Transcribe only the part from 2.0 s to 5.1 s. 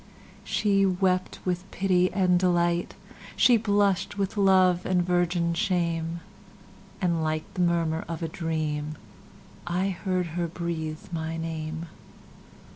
and delight, She blush'd with love and